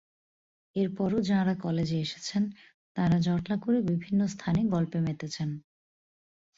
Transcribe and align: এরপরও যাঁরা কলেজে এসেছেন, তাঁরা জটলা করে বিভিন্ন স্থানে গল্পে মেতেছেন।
এরপরও 0.75 1.19
যাঁরা 1.21 1.53
কলেজে 1.61 1.97
এসেছেন, 1.99 2.43
তাঁরা 2.97 3.17
জটলা 3.19 3.55
করে 3.57 3.79
বিভিন্ন 3.91 4.19
স্থানে 4.27 4.61
গল্পে 4.73 4.99
মেতেছেন। 5.01 5.49